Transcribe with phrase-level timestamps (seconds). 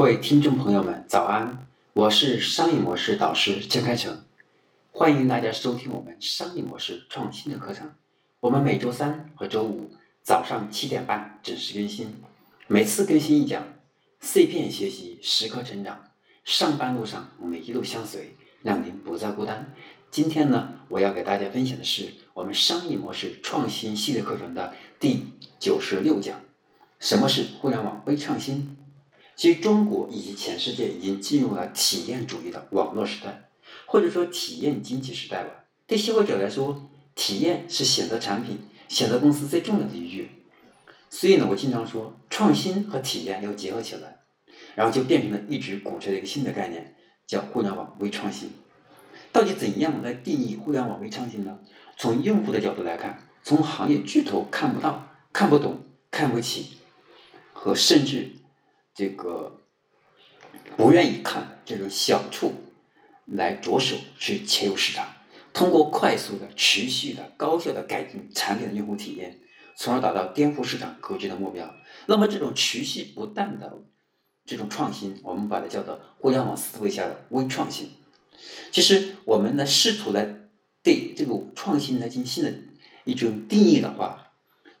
[0.00, 1.66] 各位听众朋友们，早安！
[1.92, 4.24] 我是商业模式导师郑开成，
[4.92, 7.92] 欢迎大家收听我们商业模式创新的课程。
[8.40, 9.90] 我们每周三和周五
[10.22, 12.14] 早上七点半准时更新，
[12.66, 13.62] 每次更新一讲
[14.20, 16.02] 碎片学习，时刻成长。
[16.44, 19.70] 上班路上我们一路相随，让您不再孤单。
[20.10, 25.26] 今天呢，我要给大家分享的是我们商业模式创新系列课程的第
[25.58, 26.40] 九十六讲：
[26.98, 28.78] 什么是互联网微创新？
[29.40, 33.48] 其实，中国以及全世界已经进入了体验主义的网络时代，
[33.86, 35.64] 或者说体验经济时代了。
[35.86, 40.30] 对消费者来说，体验是选择产品、选择公司最重要的依据。
[41.08, 44.18] 所以呢，我经常说，创新和体验要结合起来，
[44.74, 46.94] 然后就变成了一直鼓吹的一个新的概念，
[47.26, 48.50] 叫互联网微创新。
[49.32, 51.58] 到底怎样来定义互联网微创新呢？
[51.96, 56.72] 从用户的角度来看，从行业巨头看不到、看不懂、看不起，
[57.54, 58.32] 和甚至。
[59.00, 59.58] 这个
[60.76, 62.52] 不愿意看这种小处
[63.24, 65.08] 来着手去切入市场，
[65.54, 69.40] 通过快速的、持续的、高效的改进产品的用户体验，
[69.74, 71.74] 从而达到颠覆市场格局的目标。
[72.04, 73.78] 那么，这种持续不断的
[74.44, 77.92] 这种创新，我们把它叫做互联网思维下的微创新。
[78.70, 80.26] 其实，我们呢试图来
[80.82, 82.52] 对这个创新来进行新的
[83.04, 84.32] 一种定义的话，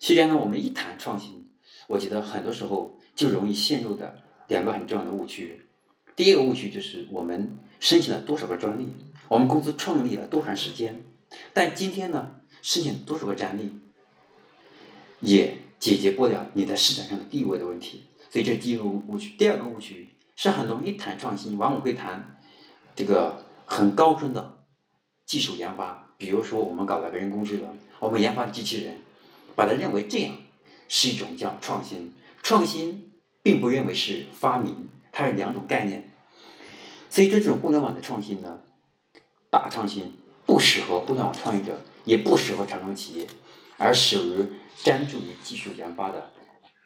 [0.00, 1.50] 实际上呢，我们一谈创新，
[1.86, 2.95] 我觉得很多时候。
[3.16, 5.62] 就容易陷入的两个很重要的误区。
[6.14, 8.86] 第一个误区就是我们申请了多少个专利，
[9.28, 11.02] 我们公司创立了多长时间，
[11.52, 13.72] 但今天呢，申请多少个专利，
[15.20, 18.04] 也解决不了你在市场上的地位的问题。
[18.30, 19.34] 所以这是第一个误区。
[19.38, 22.38] 第二个误区是很容易谈创新，往往会谈
[22.94, 24.58] 这个很高深的
[25.24, 28.98] 技术研发，比如说我们搞了个人工智能，我们研发的机器人，
[29.54, 30.34] 把它认为这样
[30.88, 32.12] 是一种叫创新。
[32.48, 33.10] 创新
[33.42, 36.08] 并不认为是发明，它是两种概念。
[37.10, 38.60] 所以这种互联网的创新呢，
[39.50, 40.12] 大创新
[40.46, 43.26] 不适合互联网创业者，也不适合传统企业，
[43.78, 44.46] 而适于
[44.84, 46.30] 专注于技术研发的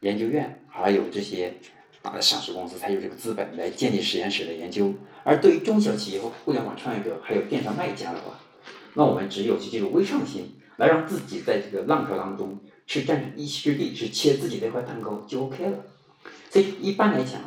[0.00, 1.54] 研究院，还有这些
[2.02, 4.92] 大的上市公司才有这个资本来建立实验室的研究。
[5.24, 8.38] 而对于中小企业和互联网创业者，还有电商卖家的话，
[8.92, 12.60] 那我们只有去进入微创新，来让自己在这个浪潮当中。
[12.86, 15.78] 去占一席之地，去切自己那块蛋糕就 OK 了。
[16.50, 17.40] 所以一般来讲，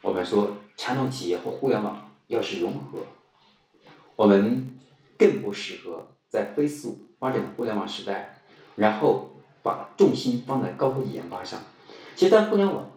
[0.00, 3.00] 我们说传统企业和互联网要是融合，
[4.16, 4.78] 我们
[5.18, 8.40] 更不适合在飞速发展的互联网时代，
[8.76, 9.30] 然后
[9.62, 11.60] 把重心放在高科技研发上。
[12.14, 12.90] 其实，在互联网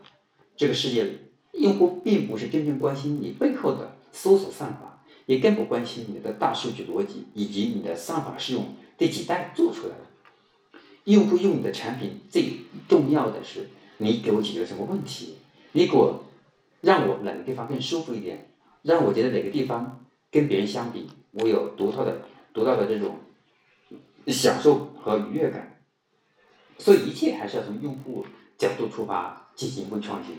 [0.56, 1.20] 这个世界里，
[1.54, 10.13] 用户并不是真正关心你背后的搜索算法，也更不关心你的大数据逻辑以及你的算法是用第几代做出来的。
[11.06, 12.54] 用户用你的产品，最
[12.88, 15.38] 重要的是你给我解决了什么问题？
[15.74, 16.24] 你给我
[16.82, 18.50] 让我哪个地方更舒服一点？
[18.84, 22.22] 让我觉得哪个地方跟别人相比，我有独特的、
[22.54, 23.18] 独到的这种
[24.28, 25.82] 享受和愉悦感。
[26.78, 28.26] 所以一切还是要从用户
[28.58, 30.36] 角度出发进行微创新。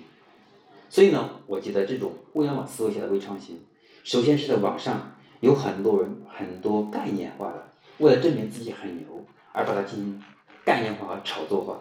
[0.88, 3.60] 所以呢，我觉得这种互联网思维下的微创新，
[4.02, 10.22] 首先是在网上有很多人很多概念化的，为了证明自己很牛而把它进行。
[10.64, 11.78] 概念化和炒作化，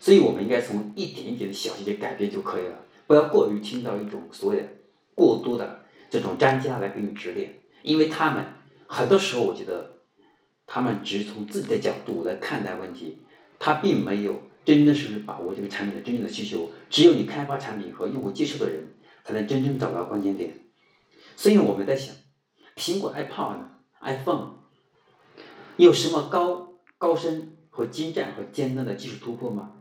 [0.00, 4.68] 所以我们应该从一点一点的小细节改变就可以了，不要过于听到一种所谓的
[5.14, 8.44] 过多的这种专家来给你指点，因为他们
[8.86, 9.98] 很多时候我觉得，
[10.66, 13.18] 他们只是从自己的角度来看待问题，
[13.58, 18.94] 他并没有真真实实把握这个产品的真正的需求，只有你开发产品和用户接受的人，
[19.24, 20.54] 才能真正找到关键点。
[21.36, 22.14] 所以我们在想，
[22.76, 23.58] 苹果 iPod、
[24.00, 24.54] iPhone
[25.76, 27.52] 有什么高高深？
[27.76, 29.72] 和精湛和尖端的技术突破吗？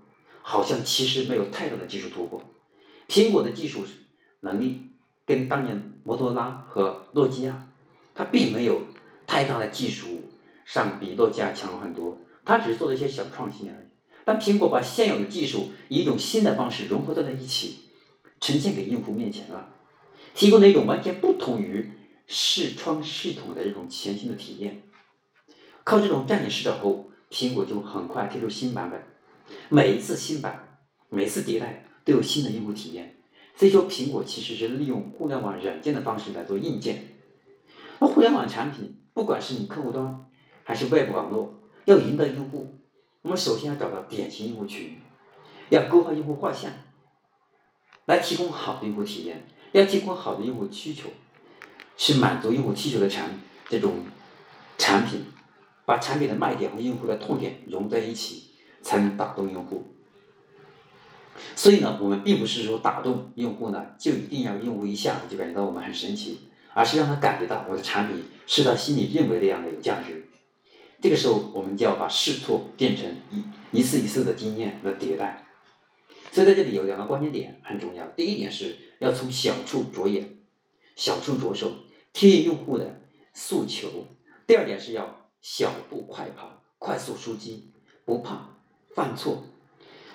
[0.42, 2.44] 好像其实没有太大的技术突破。
[3.08, 3.86] 苹果的技术
[4.42, 4.90] 能力
[5.26, 7.70] 跟当年摩托罗拉和诺基亚，
[8.14, 8.82] 它并没有
[9.26, 10.24] 太大的技术
[10.66, 13.86] 上比诺基亚强很多，它只是做了一些小创新而已。
[14.26, 17.80] 但苹果把现有的技术以一种新的方式融合在了一起，
[18.42, 19.70] 呈现给用户面前了，
[20.34, 21.92] 提供了一种完全不同于
[22.28, 24.84] 视窗系统的这种全新的体验。
[25.86, 27.10] 靠这种占领市场后。
[27.36, 29.04] 苹果就很快推出新版本，
[29.68, 30.80] 每一次新版，
[31.10, 33.18] 每次迭代都有新的用户体验。
[33.58, 37.10] 所以说，苹果其实是利用互联网软件的方式来做硬件。
[38.00, 40.26] 那互联网产品，不管是你客户端
[40.64, 42.80] 还是外部网络，要赢得用户，
[43.22, 44.98] 我们首先要找到典型用户群，
[45.68, 46.72] 要勾画用户画像，
[48.06, 51.10] 来提供好的用户体验，要提供好的用户需求，
[51.98, 53.30] 去满足用户需求的产
[53.68, 54.06] 这种
[54.78, 55.26] 产品。
[55.86, 58.52] 把产品的卖点和用户的痛点融在一起，
[58.82, 59.84] 才能打动用户。
[61.56, 66.40] 所以呢，我们并不是说打动用户呢，就一定要用户一下子就感觉到我们很神奇，
[66.74, 70.26] 而是让他感觉到我的产品是他心里认为的样的有价值。
[71.02, 73.44] 这个时候，我们就要把试错变成一
[73.80, 75.46] 一次一次的经验的迭代。
[76.32, 78.06] 所以在这里有两个关键点很重要。
[78.08, 80.38] 第一点是要从小处着眼，
[80.96, 81.72] 小处着手，
[82.12, 83.02] 贴近用户的
[83.34, 84.08] 诉求。
[84.48, 85.15] 第二点是要
[85.48, 87.70] 小步快跑，快速出击，
[88.04, 88.50] 不怕
[88.96, 89.44] 犯错。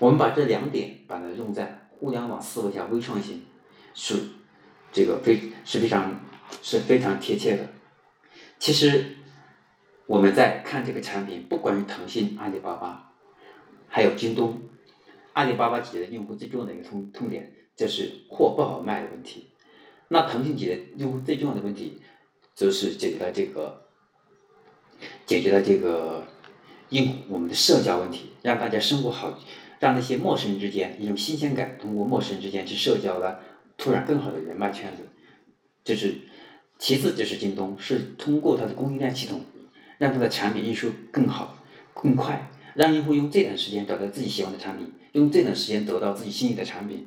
[0.01, 3.47] 我们把这两点把它用在互联网思维下，微创新
[3.95, 4.17] 是
[4.91, 6.21] 这个非是非常
[6.63, 7.69] 是非常贴切的。
[8.59, 9.19] 其实
[10.07, 13.13] 我们在看这个产品，不管是腾讯、阿里巴巴，
[13.87, 14.61] 还有京东，
[15.35, 19.53] 阿里巴巴解决的用户最重要的一个痛痛点，就是货不好卖的问题。
[20.09, 22.03] 那腾讯解决用户最重要的问题，
[22.57, 23.90] 就是解决了这个
[25.31, 26.27] 解决了这个
[26.89, 29.39] 用我们的社交问题，让大家生活好。
[29.79, 33.39] 让那些陌生人之间一种新鲜感，通过陌生人之间去社交的，
[33.79, 35.05] 拓展更好的人脉圈子。
[35.85, 36.17] 这是
[36.81, 39.43] 其次，就是京东是通过它的供应链系统，
[39.99, 41.57] 让它的产品运输更好、
[41.95, 47.07] 更快，让用户用这段时间找到自己喜欢的产品，用这段时间得到自己心仪的产品。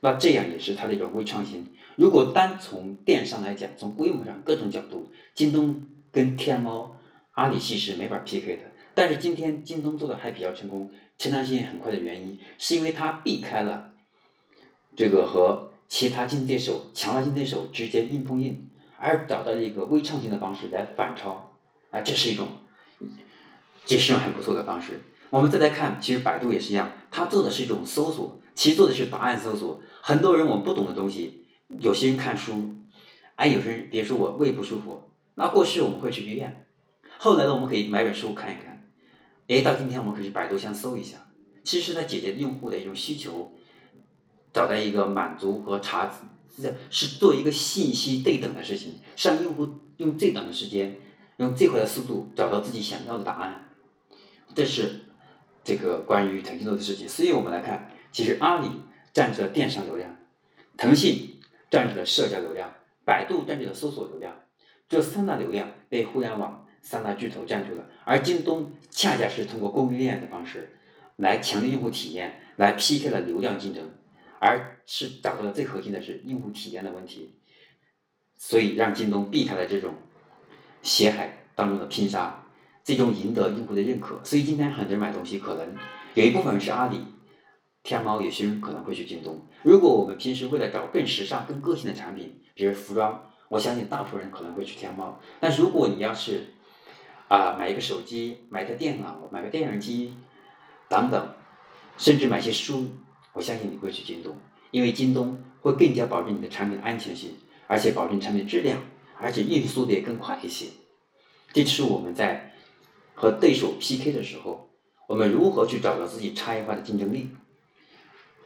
[0.00, 1.66] 那这样也是它的一种微创新。
[1.96, 6.95] 如果单从电商来讲，从规模上各种角度，京东跟天猫、
[7.36, 8.62] 阿里系是没法 PK 的。
[8.94, 10.90] 但是今天京东做的还比较成功。
[11.18, 13.92] 成长性很快的原因，是因为它避开了
[14.94, 18.68] 这个和其他竞争对手、强大竞争对手之间硬碰硬，
[18.98, 21.54] 而找到了一个微创新的方式来反超，
[21.90, 22.48] 啊，这是一种，
[23.86, 25.00] 这是一种很不错的方式。
[25.30, 29.80] 我们再来看，其实百度也是一样，它做的是一种搜索，其实做的是答案搜索。
[30.02, 31.46] 很多人我们不懂的东西，
[31.80, 32.74] 有些人看书，
[33.36, 35.02] 哎，有些人别说我胃不舒服，
[35.36, 36.65] 那过去我们会去医院，
[37.18, 38.88] 后来呢，我们可以买本书看一看。
[39.48, 41.18] 哎，到今天我们可以去百度先搜一下，
[41.62, 43.52] 其实它解决用户的一种需求，
[44.52, 46.12] 找到一个满足和查
[46.90, 49.68] 是做一个信息对等的事情，让用户
[49.98, 50.96] 用最短的时间，
[51.36, 53.68] 用最快的速度找到自己想要的答案。
[54.54, 55.02] 这是
[55.62, 57.08] 这个关于腾讯做的事情。
[57.08, 58.68] 所以我们来看，其实阿里
[59.12, 60.16] 占据了电商流量，
[60.76, 61.38] 腾讯
[61.70, 62.72] 占据了社交流量，
[63.04, 64.34] 百度占据了搜索流量，
[64.88, 66.65] 这三大流量被互联网。
[66.86, 70.76] 三大巨头占据了，而京东恰恰是通过供应链的方式，
[71.16, 73.90] 来强调用户体验，来 PK 了流量竞争，
[74.38, 77.34] 而是找到了最核心的是用户体验的问题，
[78.36, 79.94] 所以让京东避开了这种
[80.80, 82.46] 血海当中的拼杀，
[82.84, 84.20] 最终赢得用户的认可。
[84.22, 85.74] 所以今天很多人买东西，可能
[86.14, 87.00] 有一部分是阿里、
[87.82, 89.44] 天猫，有些人可能会去京东。
[89.64, 95.20] 如果我们平时为了找更时尚、更个性的产品，比如服装，我相信大部分人可能会去天猫。
[95.40, 96.54] 但如果你要是
[97.28, 100.14] 啊，买一个手机，买台电脑，买个电视机，
[100.88, 101.34] 等等，
[101.98, 102.86] 甚至买些书，
[103.32, 104.36] 我相信你会去京东，
[104.70, 107.34] 因为京东会更加保证你的产品安全性，
[107.66, 108.78] 而且保证产品质量，
[109.20, 110.66] 而且运输速度也更快一些。
[111.52, 112.52] 这是我们在
[113.14, 114.68] 和对手 PK 的时候，
[115.08, 117.30] 我们如何去找到自己差异化的竞争力。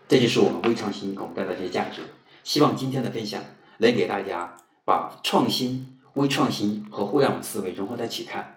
[0.09, 2.01] 这就是我们微创新给我们带来的一些价值。
[2.43, 3.43] 希望今天的分享
[3.79, 8.57] 能给大家把创新、微创新和互联网思维融合在一起看。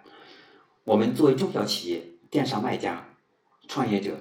[0.86, 3.08] 我们作为中小企业、电商卖家、
[3.70, 4.18] 创业者，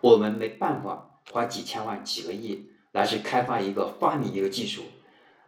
[0.00, 4.84] 我们没办法花几千万、几个亿来去开发一个、发明一个技术，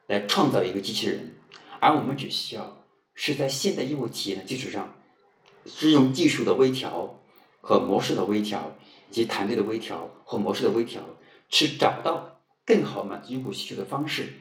[0.08, 1.36] 来创造一个机器人，
[1.78, 2.84] 而我们只需要
[3.14, 4.92] 是在现代用户体验的基础上，
[5.64, 7.20] 是用技术的微调
[7.60, 8.72] 和模式的微调，
[9.10, 11.00] 以及团队的微调和模式的微调，
[11.48, 14.32] 去找到更好满足用户需求的方式，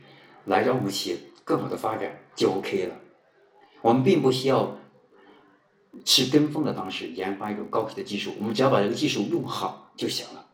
[0.46, 2.96] 来让我们企业更好的发展就 OK 了。
[3.84, 4.80] 我们并不需要。
[6.06, 10.46] 是跟风的方式研发一种高级的技术，我们只要把这个技术用好就行了。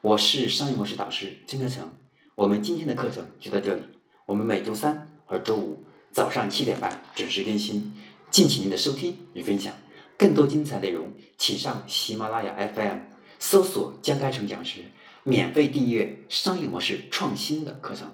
[0.00, 1.90] 我是商业模式导师金科成，
[2.34, 3.82] 我们今天的课程就到这里。
[4.26, 7.94] 我们每周三和周五早上七点半准时更新，
[8.30, 9.72] 敬请您的收听与分享。
[10.16, 12.98] 更多精彩内容，请上喜马拉雅 FM
[13.38, 14.80] 搜索江开成讲师，
[15.24, 18.12] 免费订阅商业模式创新的课程。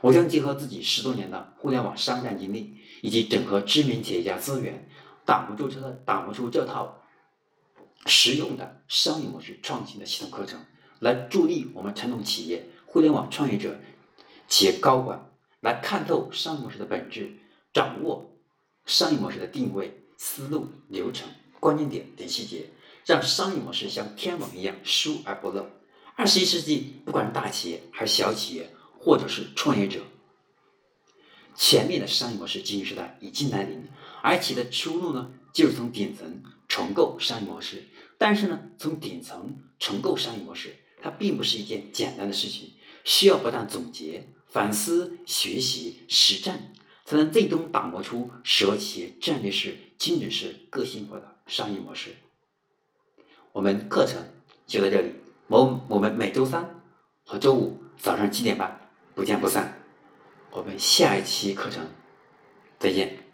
[0.00, 4.88] 我将结合自己十多年的互联网商战经历，以及整合知名企业家资源。
[5.26, 7.02] 打不住这套，打不住这套
[8.06, 10.64] 实用的商业模式创新的系统课程，
[11.00, 13.76] 来助力我们传统企业、互联网创业者、
[14.48, 15.28] 企业高管
[15.60, 17.36] 来看透商业模式的本质，
[17.74, 18.30] 掌握
[18.86, 21.28] 商业模式的定位、思路、流程、
[21.58, 22.70] 关键点等细节，
[23.04, 25.66] 让商业模式像天网一样疏而不漏。
[26.14, 30.00] 二十一世纪，不管是大企业还是小企业，或者是创业者。
[31.54, 33.88] 前面的商业模式经营时代已经来临，
[34.22, 37.84] 而企业的出路呢，就是从顶层重构商业模式。
[38.18, 42.72] 但是呢，从顶层重构商业模式，它并不是一件简单的事情，
[43.04, 46.72] 需要不断总结、反思、学习、实战，
[47.04, 52.16] 才能最终打磨出适合企业战略式、精准式、个性化的商业模式。
[53.52, 54.22] 我们课程
[54.66, 55.12] 就在这里，
[55.48, 56.82] 我我们每周三
[57.24, 58.80] 和周五早上七点半
[59.14, 59.78] 不见不散。
[60.50, 61.86] 我们下一期课程
[62.78, 63.25] 再见。